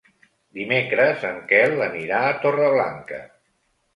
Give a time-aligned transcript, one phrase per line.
[0.59, 3.21] Dimecres en Quel anirà a Torreblanca.